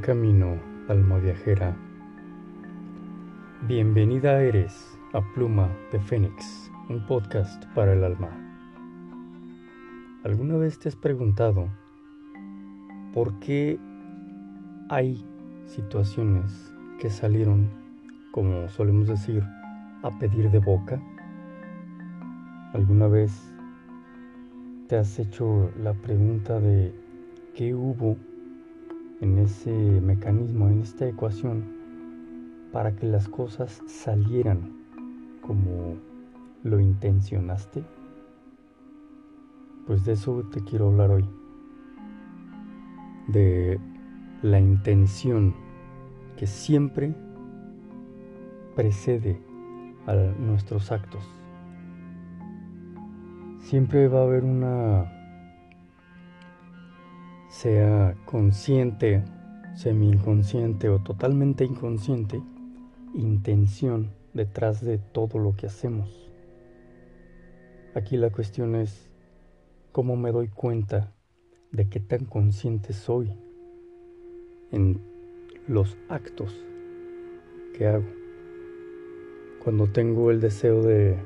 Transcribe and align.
Camino, 0.00 0.58
alma 0.88 1.18
viajera. 1.18 1.76
Bienvenida 3.68 4.42
eres 4.42 4.98
a 5.12 5.20
Pluma 5.34 5.68
de 5.92 6.00
Fénix, 6.00 6.70
un 6.88 7.04
podcast 7.06 7.62
para 7.74 7.92
el 7.92 8.02
alma. 8.02 8.30
¿Alguna 10.24 10.56
vez 10.56 10.78
te 10.78 10.88
has 10.88 10.96
preguntado 10.96 11.68
por 13.12 13.38
qué 13.40 13.78
hay 14.88 15.22
situaciones 15.66 16.72
que 16.98 17.10
salieron, 17.10 17.68
como 18.32 18.70
solemos 18.70 19.06
decir, 19.06 19.44
a 20.02 20.18
pedir 20.18 20.50
de 20.50 20.60
boca? 20.60 20.98
¿Alguna 22.72 23.06
vez 23.06 23.54
te 24.88 24.96
has 24.96 25.18
hecho 25.18 25.70
la 25.76 25.92
pregunta 25.92 26.58
de 26.58 26.94
qué 27.54 27.74
hubo 27.74 28.16
en 29.20 29.38
ese 29.38 29.70
mecanismo, 29.70 30.68
en 30.68 30.80
esta 30.80 31.06
ecuación, 31.06 31.64
para 32.72 32.96
que 32.96 33.06
las 33.06 33.28
cosas 33.28 33.82
salieran 33.86 34.80
como 35.40 35.96
lo 36.62 36.80
intencionaste? 36.80 37.84
Pues 39.86 40.04
de 40.04 40.12
eso 40.12 40.42
te 40.52 40.62
quiero 40.62 40.88
hablar 40.88 41.10
hoy. 41.10 41.24
De 43.28 43.78
la 44.42 44.58
intención 44.58 45.54
que 46.36 46.46
siempre 46.46 47.14
precede 48.74 49.38
a 50.06 50.14
nuestros 50.14 50.90
actos. 50.90 51.22
Siempre 53.60 54.08
va 54.08 54.20
a 54.20 54.24
haber 54.24 54.44
una 54.44 55.19
sea 57.50 58.16
consciente, 58.26 59.24
semi-inconsciente 59.74 60.88
o 60.88 61.00
totalmente 61.00 61.64
inconsciente, 61.64 62.40
intención 63.12 64.12
detrás 64.32 64.80
de 64.80 64.98
todo 64.98 65.38
lo 65.40 65.56
que 65.56 65.66
hacemos. 65.66 66.30
Aquí 67.94 68.16
la 68.16 68.30
cuestión 68.30 68.76
es 68.76 69.10
cómo 69.90 70.14
me 70.16 70.30
doy 70.30 70.46
cuenta 70.46 71.12
de 71.72 71.88
qué 71.88 71.98
tan 71.98 72.24
consciente 72.24 72.92
soy 72.92 73.32
en 74.70 75.00
los 75.66 75.98
actos 76.08 76.64
que 77.76 77.88
hago. 77.88 78.06
Cuando 79.64 79.88
tengo 79.88 80.30
el 80.30 80.40
deseo 80.40 80.82
de 80.82 81.18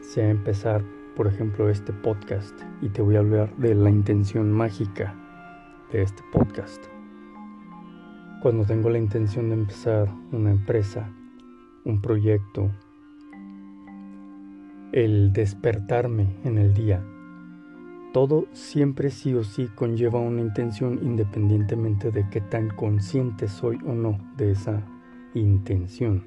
sea 0.00 0.30
empezar, 0.30 0.82
por 1.14 1.26
ejemplo, 1.26 1.68
este 1.68 1.92
podcast 1.92 2.58
y 2.80 2.88
te 2.88 3.02
voy 3.02 3.16
a 3.16 3.18
hablar 3.18 3.54
de 3.58 3.74
la 3.74 3.90
intención 3.90 4.50
mágica 4.50 5.14
de 5.92 6.02
este 6.02 6.22
podcast. 6.32 6.84
Cuando 8.42 8.64
tengo 8.64 8.90
la 8.90 8.98
intención 8.98 9.48
de 9.48 9.54
empezar 9.54 10.08
una 10.32 10.50
empresa, 10.50 11.10
un 11.84 12.00
proyecto, 12.00 12.70
el 14.92 15.32
despertarme 15.32 16.36
en 16.44 16.58
el 16.58 16.74
día, 16.74 17.02
todo 18.12 18.46
siempre 18.52 19.10
sí 19.10 19.34
o 19.34 19.44
sí 19.44 19.68
conlleva 19.74 20.18
una 20.18 20.40
intención 20.40 21.00
independientemente 21.02 22.10
de 22.10 22.28
qué 22.28 22.40
tan 22.40 22.68
consciente 22.68 23.48
soy 23.48 23.78
o 23.86 23.94
no 23.94 24.18
de 24.36 24.52
esa 24.52 24.82
intención. 25.34 26.24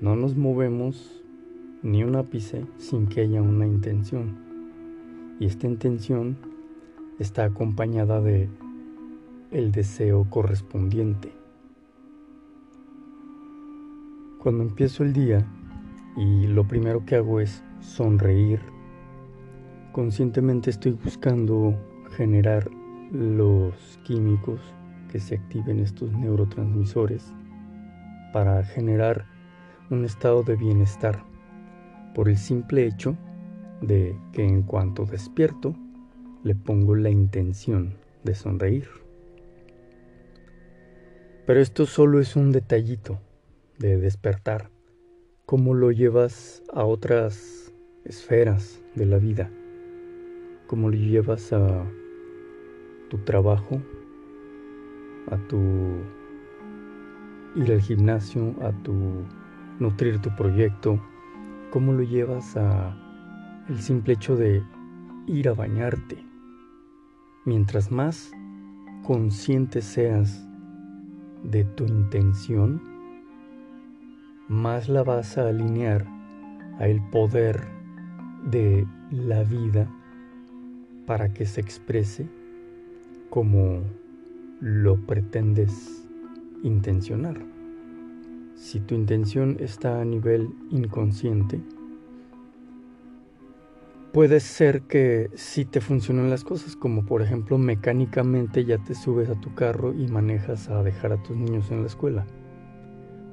No 0.00 0.16
nos 0.16 0.36
movemos 0.36 1.22
ni 1.82 2.04
un 2.04 2.16
ápice 2.16 2.64
sin 2.78 3.06
que 3.06 3.22
haya 3.22 3.42
una 3.42 3.66
intención. 3.66 4.36
Y 5.40 5.46
esta 5.46 5.66
intención 5.66 6.47
está 7.18 7.44
acompañada 7.44 8.20
de 8.20 8.48
el 9.50 9.72
deseo 9.72 10.28
correspondiente. 10.30 11.32
Cuando 14.42 14.62
empiezo 14.62 15.02
el 15.02 15.12
día 15.12 15.44
y 16.16 16.46
lo 16.46 16.66
primero 16.66 17.04
que 17.04 17.16
hago 17.16 17.40
es 17.40 17.64
sonreír, 17.80 18.60
conscientemente 19.92 20.70
estoy 20.70 20.92
buscando 20.92 21.74
generar 22.16 22.70
los 23.10 23.98
químicos 24.04 24.60
que 25.10 25.18
se 25.18 25.36
activen 25.36 25.80
estos 25.80 26.12
neurotransmisores 26.12 27.32
para 28.32 28.62
generar 28.62 29.26
un 29.90 30.04
estado 30.04 30.42
de 30.42 30.56
bienestar 30.56 31.24
por 32.14 32.28
el 32.28 32.36
simple 32.36 32.86
hecho 32.86 33.16
de 33.80 34.16
que 34.32 34.44
en 34.44 34.62
cuanto 34.62 35.04
despierto 35.04 35.74
le 36.44 36.54
pongo 36.54 36.94
la 36.94 37.10
intención 37.10 37.94
de 38.24 38.34
sonreír. 38.34 38.88
Pero 41.46 41.60
esto 41.60 41.86
solo 41.86 42.20
es 42.20 42.36
un 42.36 42.52
detallito 42.52 43.18
de 43.78 43.96
despertar. 43.96 44.70
¿Cómo 45.46 45.74
lo 45.74 45.90
llevas 45.92 46.62
a 46.72 46.84
otras 46.84 47.72
esferas 48.04 48.82
de 48.94 49.06
la 49.06 49.18
vida? 49.18 49.50
¿Cómo 50.66 50.90
lo 50.90 50.96
llevas 50.96 51.52
a 51.52 51.84
tu 53.08 53.18
trabajo? 53.18 53.80
A 55.30 55.38
tu 55.48 55.58
ir 57.56 57.72
al 57.72 57.80
gimnasio, 57.80 58.54
a 58.60 58.72
tu 58.82 59.24
nutrir 59.78 60.20
tu 60.20 60.34
proyecto? 60.36 61.00
¿Cómo 61.70 61.92
lo 61.92 62.02
llevas 62.02 62.56
a 62.56 62.94
el 63.68 63.80
simple 63.80 64.14
hecho 64.14 64.36
de 64.36 64.62
ir 65.26 65.48
a 65.48 65.54
bañarte? 65.54 66.27
Mientras 67.48 67.90
más 67.90 68.30
consciente 69.04 69.80
seas 69.80 70.46
de 71.42 71.64
tu 71.64 71.86
intención, 71.86 72.82
más 74.48 74.90
la 74.90 75.02
vas 75.02 75.38
a 75.38 75.48
alinear 75.48 76.06
a 76.78 76.88
el 76.88 77.00
poder 77.08 77.66
de 78.50 78.86
la 79.10 79.44
vida 79.44 79.88
para 81.06 81.32
que 81.32 81.46
se 81.46 81.62
exprese 81.62 82.28
como 83.30 83.80
lo 84.60 84.98
pretendes 85.06 86.06
intencionar. 86.62 87.42
Si 88.56 88.78
tu 88.78 88.94
intención 88.94 89.56
está 89.58 90.02
a 90.02 90.04
nivel 90.04 90.50
inconsciente, 90.68 91.62
puede 94.18 94.40
ser 94.40 94.82
que 94.82 95.30
sí 95.36 95.64
te 95.64 95.80
funcionen 95.80 96.28
las 96.28 96.42
cosas, 96.42 96.74
como 96.74 97.06
por 97.06 97.22
ejemplo 97.22 97.56
mecánicamente 97.56 98.64
ya 98.64 98.76
te 98.78 98.96
subes 98.96 99.30
a 99.30 99.40
tu 99.40 99.54
carro 99.54 99.94
y 99.94 100.08
manejas 100.08 100.68
a 100.70 100.82
dejar 100.82 101.12
a 101.12 101.22
tus 101.22 101.36
niños 101.36 101.70
en 101.70 101.82
la 101.82 101.86
escuela, 101.86 102.26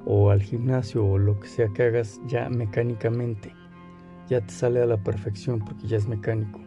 o 0.06 0.30
al 0.30 0.44
gimnasio, 0.44 1.04
o 1.04 1.18
lo 1.18 1.40
que 1.40 1.48
sea 1.48 1.70
que 1.70 1.82
hagas 1.82 2.22
ya 2.28 2.50
mecánicamente, 2.52 3.52
ya 4.30 4.42
te 4.42 4.54
sale 4.54 4.80
a 4.80 4.86
la 4.86 4.98
perfección 4.98 5.58
porque 5.58 5.88
ya 5.88 5.98
es 5.98 6.08
mecánico. 6.08 6.62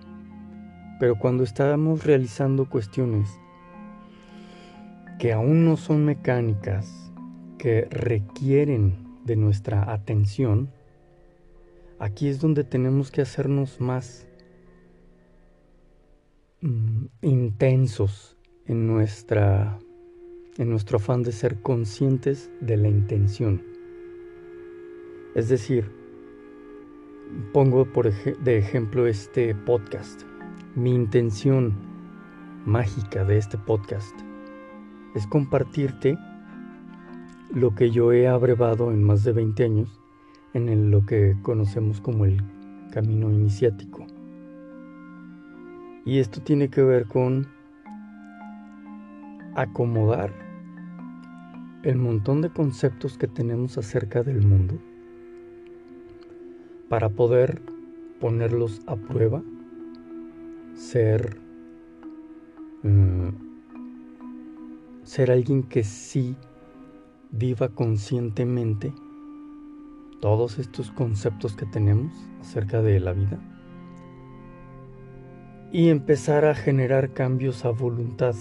Pero 0.99 1.15
cuando 1.15 1.45
estamos 1.45 2.03
realizando 2.03 2.69
cuestiones 2.69 3.31
que 5.21 5.33
aún 5.33 5.65
no 5.65 5.77
son 5.77 6.05
mecánicas, 6.05 7.13
que 7.57 7.87
requieren 7.93 8.97
de 9.25 9.37
nuestra 9.37 9.93
atención, 9.93 10.73
Aquí 12.01 12.29
es 12.29 12.41
donde 12.41 12.63
tenemos 12.63 13.11
que 13.11 13.23
hacernos 13.23 13.81
más 13.81 14.29
mm, 16.61 17.07
intensos 17.23 18.37
en 18.67 18.87
nuestra 18.87 19.81
en 20.59 20.71
nuestro 20.71 20.99
afán 20.99 21.23
de 21.23 21.33
ser 21.33 21.61
conscientes 21.61 22.51
de 22.61 22.77
la 22.77 22.89
intención. 22.89 23.63
Es 25.35 25.49
decir, 25.49 25.91
pongo 27.53 27.85
por 27.93 28.13
de 28.13 28.59
ejemplo 28.59 29.07
este 29.07 29.55
podcast. 29.55 30.23
Mi 30.75 30.95
intención 30.95 31.75
mágica 32.65 33.25
de 33.25 33.39
este 33.39 33.59
podcast 33.59 34.15
es 35.15 35.27
compartirte 35.27 36.17
lo 37.53 37.75
que 37.75 37.91
yo 37.91 38.13
he 38.13 38.29
abrevado 38.29 38.93
en 38.93 39.03
más 39.03 39.25
de 39.25 39.33
20 39.33 39.65
años 39.65 40.01
en 40.55 40.91
lo 40.91 41.05
que 41.05 41.37
conocemos 41.43 42.01
como 42.01 42.25
el 42.25 42.43
camino 42.91 43.31
iniciático. 43.31 44.07
Y 46.05 46.19
esto 46.19 46.41
tiene 46.41 46.69
que 46.69 46.83
ver 46.83 47.07
con 47.07 47.47
acomodar 49.55 50.33
el 51.83 51.97
montón 51.97 52.41
de 52.43 52.51
conceptos 52.51 53.19
que 53.19 53.29
tenemos 53.29 53.77
acerca 53.79 54.23
del 54.23 54.43
mundo 54.43 54.79
para 56.89 57.09
poder 57.11 57.61
ponerlos 58.21 58.81
a 58.87 58.97
prueba, 58.97 59.43
ser, 60.75 61.39
mm, 62.83 63.29
ser 65.03 65.31
alguien 65.31 65.63
que 65.63 65.85
sí 65.85 66.37
viva 67.31 67.69
conscientemente 67.69 68.93
todos 70.21 70.59
estos 70.59 70.91
conceptos 70.91 71.55
que 71.55 71.67
tenemos 71.67 72.13
acerca 72.41 72.83
de 72.83 73.01
la 73.01 73.13
vida 73.13 73.39
y 75.71 75.91
empezar 75.91 76.45
a 76.45 76.55
generar 76.55 77.13
cambios 77.13 77.65
a 77.65 77.71
voluntad. 77.71 78.35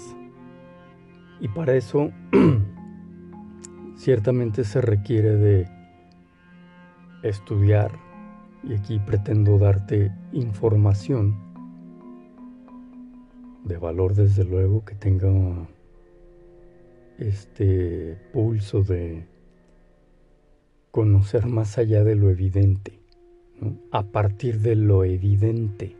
Y 1.40 1.50
para 1.50 1.76
eso 1.76 2.12
ciertamente 3.98 4.64
se 4.64 4.82
requiere 4.82 5.36
de 5.36 5.68
estudiar, 7.24 7.92
y 8.64 8.74
aquí 8.74 9.00
pretendo 9.00 9.58
darte 9.58 10.12
información 10.32 11.36
de 13.66 13.78
valor 13.78 14.14
desde 14.14 14.46
luego 14.46 14.86
que 14.86 14.96
tenga 14.96 15.30
este 17.18 18.18
pulso 18.32 18.84
de 18.84 19.28
conocer 20.98 21.46
más 21.46 21.78
allá 21.78 22.04
de 22.04 22.16
lo 22.16 22.32
evidente, 22.32 23.00
a 23.92 24.08
partir 24.08 24.62
de 24.62 24.76
lo 24.76 25.04
evidente. 25.04 25.96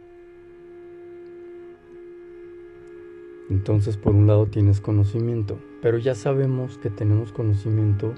Entonces, 3.52 3.96
por 3.96 4.16
un 4.16 4.26
lado 4.26 4.48
tienes 4.48 4.82
conocimiento, 4.82 5.60
pero 5.84 6.00
ya 6.00 6.16
sabemos 6.16 6.80
que 6.80 6.90
tenemos 6.90 7.32
conocimiento 7.32 8.16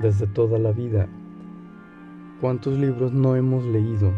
desde 0.00 0.26
toda 0.26 0.58
la 0.58 0.72
vida. 0.72 1.08
¿Cuántos 2.40 2.76
libros 2.76 3.12
no 3.12 3.36
hemos 3.36 3.64
leído? 3.64 4.12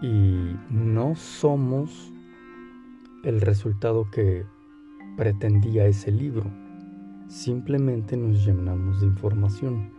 Y 0.00 0.54
no 0.70 1.16
somos 1.16 2.12
el 3.24 3.40
resultado 3.40 4.12
que 4.12 4.44
pretendía 5.16 5.88
ese 5.88 6.12
libro. 6.12 6.48
Simplemente 7.26 8.16
nos 8.16 8.46
llenamos 8.46 9.00
de 9.00 9.08
información. 9.08 9.95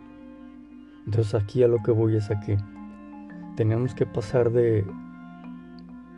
Entonces 1.06 1.34
aquí 1.34 1.62
a 1.62 1.68
lo 1.68 1.82
que 1.82 1.90
voy 1.90 2.16
es 2.16 2.30
a 2.30 2.40
que 2.40 2.58
tenemos 3.56 3.94
que 3.94 4.06
pasar 4.06 4.50
de 4.50 4.84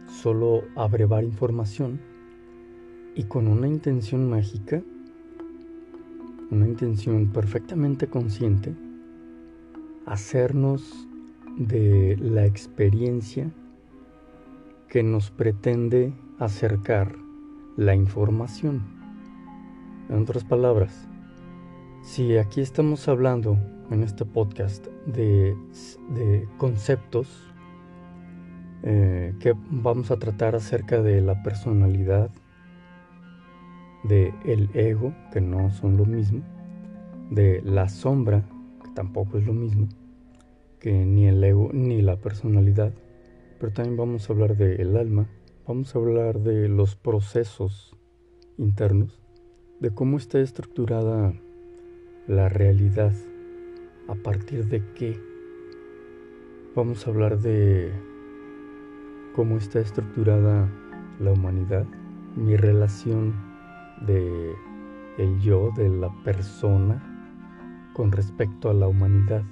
solo 0.06 0.62
abrevar 0.77 1.25
información 1.25 2.00
y 3.15 3.25
con 3.25 3.49
una 3.49 3.67
intención 3.67 4.29
mágica, 4.29 4.82
una 6.50 6.67
intención 6.67 7.29
perfectamente 7.32 8.09
consciente, 8.09 8.75
hacernos 10.06 11.09
de 11.56 12.17
la 12.21 12.47
experiencia 12.47 13.50
que 14.88 15.03
nos 15.03 15.31
pretende 15.31 16.12
acercar 16.38 17.15
la 17.76 17.94
información. 17.94 18.83
En 20.09 20.23
otras 20.23 20.44
palabras, 20.44 21.09
si 22.03 22.37
aquí 22.37 22.61
estamos 22.61 23.06
hablando 23.09 23.56
en 23.91 24.03
este 24.05 24.25
podcast 24.25 24.87
de, 25.07 25.57
conceptos 26.59 27.29
eh, 28.83 29.35
que 29.41 29.55
vamos 29.71 30.11
a 30.11 30.19
tratar 30.19 30.55
acerca 30.55 31.03
de 31.03 31.21
la 31.21 31.43
personalidad, 31.43 32.31
de 34.05 34.33
el 34.45 34.71
ego, 34.75 35.13
que 35.33 35.41
no 35.41 35.71
son 35.71 35.97
lo 35.97 36.07
mismo, 36.07 36.43
de 37.31 37.61
la 37.63 37.89
sombra, 37.89 38.45
que 38.83 38.91
tampoco 38.95 39.39
es 39.39 39.47
lo 39.47 39.53
mismo, 39.53 39.89
que 40.79 40.93
ni 40.93 41.27
el 41.27 41.43
ego 41.43 41.71
ni 41.73 42.01
la 42.01 42.17
personalidad, 42.17 42.93
pero 43.59 43.73
también 43.73 43.97
vamos 43.97 44.29
a 44.29 44.33
hablar 44.33 44.57
del 44.57 44.97
alma, 44.97 45.29
vamos 45.67 45.95
a 45.95 45.99
hablar 45.99 46.41
de 46.41 46.69
los 46.69 46.97
procesos 46.97 47.97
internos, 48.57 49.21
de 49.81 49.91
cómo 49.91 50.17
está 50.17 50.41
estructurada 50.41 51.35
la 52.27 52.49
realidad, 52.49 53.13
a 54.11 54.15
partir 54.17 54.67
de 54.67 54.83
qué. 54.95 55.23
Vamos 56.75 57.07
a 57.07 57.11
hablar 57.11 57.39
de 57.39 57.93
cómo 59.37 59.57
está 59.57 59.79
estructurada 59.79 60.69
la 61.21 61.31
humanidad, 61.31 61.87
mi 62.35 62.57
relación 62.57 63.35
de 64.01 64.53
el 65.19 65.39
yo, 65.41 65.71
de 65.77 65.89
la 65.89 66.11
persona 66.25 67.01
con 67.93 68.11
respecto 68.11 68.69
a 68.69 68.75
la 68.75 68.89
humanidad, 68.89 69.45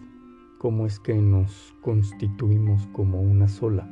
cómo 0.59 0.87
es 0.87 0.99
que 0.99 1.15
nos 1.15 1.75
constituimos 1.81 2.89
como 2.89 3.21
una 3.21 3.47
sola 3.47 3.89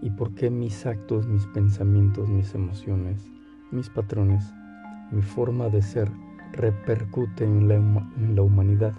y 0.00 0.10
por 0.10 0.34
qué 0.34 0.50
mis 0.50 0.84
actos, 0.84 1.28
mis 1.28 1.46
pensamientos, 1.46 2.28
mis 2.28 2.52
emociones, 2.54 3.30
mis 3.70 3.88
patrones, 3.88 4.52
mi 5.12 5.22
forma 5.22 5.68
de 5.68 5.82
ser 5.82 6.10
repercute 6.52 7.44
en 7.44 7.68
la, 7.68 7.76
en 7.76 8.34
la 8.34 8.42
humanidad 8.42 8.94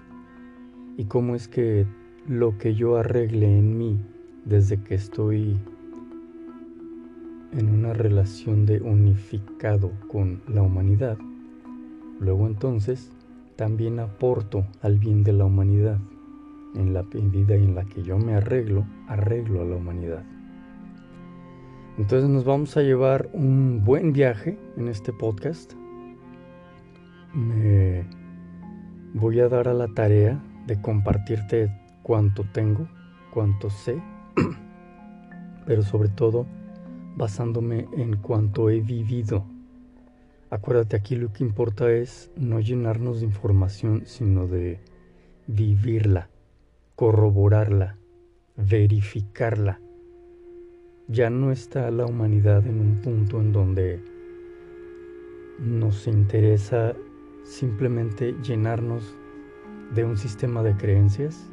y 0.97 1.05
cómo 1.05 1.35
es 1.35 1.47
que 1.47 1.85
lo 2.27 2.57
que 2.57 2.75
yo 2.75 2.97
arregle 2.97 3.57
en 3.57 3.77
mí 3.77 3.99
desde 4.45 4.81
que 4.81 4.95
estoy 4.95 5.57
en 7.51 7.69
una 7.69 7.93
relación 7.93 8.65
de 8.65 8.81
unificado 8.81 9.91
con 10.07 10.41
la 10.47 10.61
humanidad, 10.61 11.17
luego 12.19 12.47
entonces 12.47 13.11
también 13.55 13.99
aporto 13.99 14.65
al 14.81 14.97
bien 14.97 15.23
de 15.23 15.33
la 15.33 15.45
humanidad. 15.45 15.99
En 16.75 16.91
la 16.93 17.03
medida 17.03 17.53
en 17.53 17.75
la 17.75 17.85
que 17.85 18.01
yo 18.01 18.17
me 18.17 18.33
arreglo, 18.33 18.83
arreglo 19.07 19.61
a 19.61 19.65
la 19.65 19.75
humanidad. 19.75 20.23
Entonces 21.99 22.27
nos 22.27 22.45
vamos 22.45 22.75
a 22.75 22.81
llevar 22.81 23.29
un 23.33 23.83
buen 23.85 24.11
viaje 24.11 24.57
en 24.75 24.87
este 24.87 25.13
podcast. 25.13 25.73
Me 27.35 28.07
voy 29.13 29.39
a 29.39 29.49
dar 29.49 29.67
a 29.67 29.75
la 29.75 29.87
tarea 29.89 30.41
de 30.67 30.81
compartirte 30.81 31.71
cuánto 32.01 32.43
tengo, 32.53 32.87
cuánto 33.31 33.69
sé, 33.69 34.01
pero 35.65 35.83
sobre 35.83 36.09
todo 36.09 36.45
basándome 37.15 37.87
en 37.93 38.17
cuanto 38.17 38.69
he 38.69 38.81
vivido. 38.81 39.45
Acuérdate, 40.49 40.95
aquí 40.95 41.15
lo 41.15 41.33
que 41.33 41.43
importa 41.43 41.91
es 41.91 42.31
no 42.35 42.59
llenarnos 42.59 43.19
de 43.19 43.25
información, 43.25 44.03
sino 44.05 44.47
de 44.47 44.79
vivirla, 45.47 46.29
corroborarla, 46.95 47.97
verificarla. 48.55 49.79
Ya 51.07 51.29
no 51.29 51.51
está 51.51 51.89
la 51.91 52.05
humanidad 52.05 52.65
en 52.67 52.79
un 52.79 53.01
punto 53.01 53.41
en 53.41 53.51
donde 53.51 54.01
nos 55.59 56.07
interesa 56.07 56.93
simplemente 57.43 58.35
llenarnos 58.41 59.15
de 59.91 60.05
un 60.05 60.17
sistema 60.17 60.63
de 60.63 60.75
creencias 60.75 61.47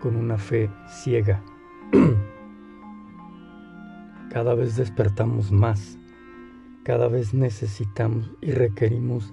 con 0.00 0.16
una 0.16 0.38
fe 0.38 0.70
ciega. 0.88 1.42
Cada 4.30 4.54
vez 4.54 4.76
despertamos 4.76 5.50
más, 5.50 5.98
cada 6.84 7.08
vez 7.08 7.32
necesitamos 7.32 8.30
y 8.42 8.50
requerimos 8.50 9.32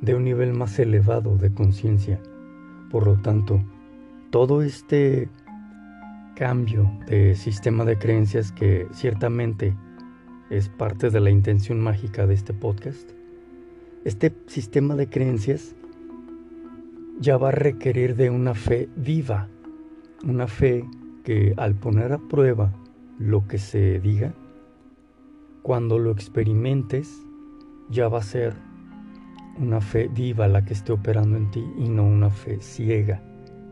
de 0.00 0.14
un 0.14 0.24
nivel 0.24 0.52
más 0.52 0.78
elevado 0.78 1.36
de 1.36 1.52
conciencia. 1.52 2.20
Por 2.90 3.06
lo 3.06 3.16
tanto, 3.16 3.62
todo 4.30 4.62
este 4.62 5.28
cambio 6.36 6.90
de 7.06 7.34
sistema 7.34 7.84
de 7.84 7.98
creencias 7.98 8.52
que 8.52 8.86
ciertamente 8.92 9.76
es 10.48 10.68
parte 10.68 11.10
de 11.10 11.20
la 11.20 11.30
intención 11.30 11.80
mágica 11.80 12.26
de 12.26 12.34
este 12.34 12.54
podcast, 12.54 13.10
este 14.04 14.32
sistema 14.46 14.96
de 14.96 15.08
creencias 15.08 15.74
ya 17.20 17.36
va 17.36 17.48
a 17.48 17.52
requerir 17.52 18.16
de 18.16 18.30
una 18.30 18.54
fe 18.54 18.88
viva, 18.96 19.46
una 20.24 20.46
fe 20.46 20.86
que 21.22 21.52
al 21.58 21.74
poner 21.74 22.14
a 22.14 22.18
prueba 22.18 22.72
lo 23.18 23.46
que 23.46 23.58
se 23.58 24.00
diga, 24.00 24.32
cuando 25.62 25.98
lo 25.98 26.10
experimentes, 26.10 27.22
ya 27.90 28.08
va 28.08 28.20
a 28.20 28.22
ser 28.22 28.54
una 29.58 29.82
fe 29.82 30.08
viva 30.08 30.48
la 30.48 30.64
que 30.64 30.72
esté 30.72 30.92
operando 30.92 31.36
en 31.36 31.50
ti 31.50 31.62
y 31.76 31.90
no 31.90 32.04
una 32.04 32.30
fe 32.30 32.58
ciega. 32.62 33.22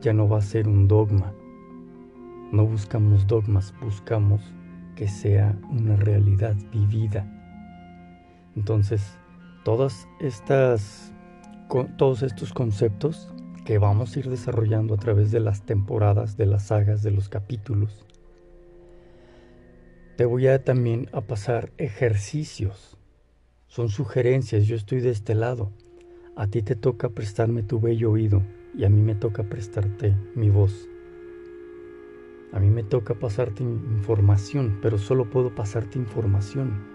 Ya 0.03 0.13
no 0.13 0.29
va 0.29 0.39
a 0.39 0.43
ser 0.43 0.69
un 0.69 0.87
dogma. 0.87 1.33
No 2.53 2.67
buscamos 2.67 3.27
dogmas, 3.27 3.75
buscamos 3.81 4.43
que 4.95 5.09
sea 5.09 5.59
una 5.71 5.97
realidad 5.97 6.55
vivida. 6.71 7.27
Entonces, 8.55 9.19
todas 9.65 10.07
estas, 10.21 11.15
todos 11.97 12.23
estos 12.23 12.53
conceptos 12.53 13.33
que 13.69 13.77
vamos 13.77 14.17
a 14.17 14.21
ir 14.21 14.31
desarrollando 14.31 14.95
a 14.95 14.97
través 14.97 15.31
de 15.31 15.41
las 15.41 15.67
temporadas, 15.67 16.39
de 16.39 16.47
las 16.47 16.69
sagas, 16.69 17.03
de 17.03 17.11
los 17.11 17.29
capítulos, 17.29 18.07
te 20.17 20.25
voy 20.25 20.47
a 20.47 20.65
también 20.65 21.11
a 21.13 21.21
pasar 21.21 21.71
ejercicios. 21.77 22.97
Son 23.67 23.91
sugerencias, 23.91 24.65
yo 24.65 24.75
estoy 24.75 25.03
de 25.03 25.11
este 25.11 25.35
lado. 25.35 25.71
A 26.35 26.47
ti 26.47 26.63
te 26.63 26.77
toca 26.77 27.11
prestarme 27.11 27.63
tu 27.63 27.79
bello 27.79 28.11
oído 28.11 28.43
y 28.75 28.85
a 28.85 28.89
mí 28.89 29.03
me 29.03 29.15
toca 29.15 29.43
prestarte 29.43 30.17
mi 30.35 30.49
voz. 30.49 30.89
A 32.55 32.61
mí 32.61 32.71
me 32.71 32.85
toca 32.85 33.17
pasarte 33.17 33.65
información, 33.65 34.79
pero 34.81 34.97
solo 34.97 35.29
puedo 35.29 35.55
pasarte 35.55 35.99
información. 35.99 36.87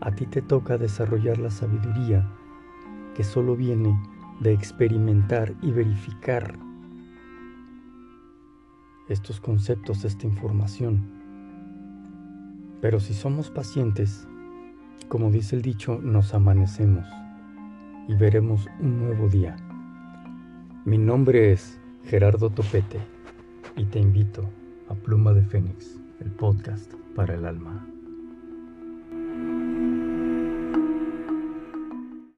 A 0.00 0.10
ti 0.16 0.26
te 0.26 0.42
toca 0.42 0.78
desarrollar 0.78 1.38
la 1.38 1.52
sabiduría 1.52 2.28
que 3.14 3.22
solo 3.22 3.54
viene 3.54 3.96
de 4.40 4.52
experimentar 4.52 5.54
y 5.62 5.70
verificar 5.70 6.58
estos 9.08 9.40
conceptos, 9.40 10.04
esta 10.04 10.26
información. 10.26 11.20
Pero 12.80 13.00
si 13.00 13.14
somos 13.14 13.50
pacientes 13.50 14.26
Como 15.08 15.30
dice 15.32 15.56
el 15.56 15.62
dicho, 15.62 15.98
nos 16.00 16.34
amanecemos 16.34 17.04
y 18.06 18.14
veremos 18.14 18.68
un 18.78 18.98
nuevo 19.00 19.28
día. 19.28 19.56
Mi 20.84 20.98
nombre 20.98 21.52
es 21.52 21.80
Gerardo 22.04 22.50
Topete 22.50 23.00
y 23.76 23.86
te 23.86 23.98
invito 23.98 24.48
a 24.88 24.94
Pluma 24.94 25.32
de 25.32 25.42
Fénix, 25.42 26.00
el 26.20 26.30
podcast 26.30 26.94
para 27.16 27.34
el 27.34 27.44
alma. 27.44 27.84